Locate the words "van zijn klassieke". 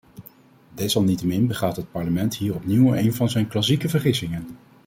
3.13-3.89